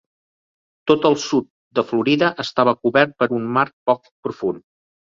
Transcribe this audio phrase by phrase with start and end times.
[0.91, 1.47] Tot el sud
[1.81, 4.69] de Florida estava cobert per un mar poc profund.